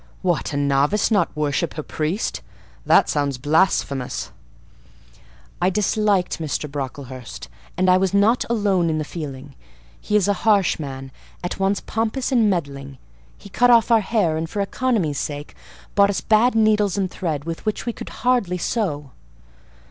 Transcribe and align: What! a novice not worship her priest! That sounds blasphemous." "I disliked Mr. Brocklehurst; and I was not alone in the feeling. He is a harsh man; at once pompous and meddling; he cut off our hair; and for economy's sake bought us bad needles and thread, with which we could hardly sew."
What! 0.23 0.51
a 0.51 0.57
novice 0.57 1.11
not 1.11 1.29
worship 1.37 1.75
her 1.75 1.83
priest! 1.83 2.41
That 2.87 3.07
sounds 3.07 3.37
blasphemous." 3.37 4.31
"I 5.61 5.69
disliked 5.69 6.39
Mr. 6.39 6.67
Brocklehurst; 6.67 7.47
and 7.77 7.87
I 7.87 7.97
was 7.97 8.11
not 8.11 8.43
alone 8.49 8.89
in 8.89 8.97
the 8.97 9.03
feeling. 9.03 9.53
He 9.99 10.15
is 10.15 10.27
a 10.27 10.33
harsh 10.41 10.79
man; 10.79 11.11
at 11.43 11.59
once 11.59 11.81
pompous 11.81 12.31
and 12.31 12.49
meddling; 12.49 12.97
he 13.37 13.47
cut 13.49 13.69
off 13.69 13.91
our 13.91 14.01
hair; 14.01 14.37
and 14.37 14.49
for 14.49 14.61
economy's 14.61 15.19
sake 15.19 15.53
bought 15.93 16.09
us 16.09 16.19
bad 16.19 16.55
needles 16.55 16.97
and 16.97 17.11
thread, 17.11 17.43
with 17.45 17.63
which 17.67 17.85
we 17.85 17.93
could 17.93 18.09
hardly 18.09 18.57
sew." 18.57 19.11